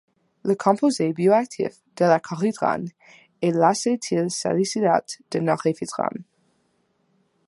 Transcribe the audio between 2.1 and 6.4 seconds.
corydrane est l'acétylsalycilate de noréphédrane.